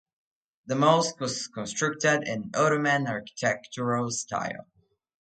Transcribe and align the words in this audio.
The 0.65 0.73
mosque 0.75 1.19
was 1.19 1.47
constructed 1.47 2.27
in 2.27 2.49
Ottoman 2.55 3.05
architectural 3.05 4.09
style. 4.09 4.65